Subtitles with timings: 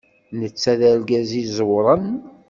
[0.39, 2.07] Netta d argaz iẓewren.